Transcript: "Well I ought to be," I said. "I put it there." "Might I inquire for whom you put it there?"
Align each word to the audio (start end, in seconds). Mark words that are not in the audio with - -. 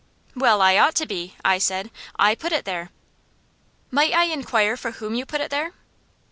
"Well 0.35 0.63
I 0.63 0.77
ought 0.79 0.95
to 0.95 1.05
be," 1.05 1.35
I 1.45 1.59
said. 1.59 1.91
"I 2.17 2.33
put 2.33 2.53
it 2.53 2.65
there." 2.65 2.89
"Might 3.91 4.13
I 4.15 4.23
inquire 4.23 4.75
for 4.75 4.93
whom 4.93 5.13
you 5.13 5.27
put 5.27 5.41
it 5.41 5.51
there?" 5.51 5.73